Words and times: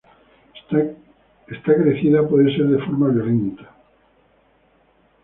Esta 1.47 1.75
crecida 1.75 2.27
puede 2.27 2.51
ser 2.55 2.65
de 2.69 2.79
forma 2.79 3.09
violenta. 3.09 3.69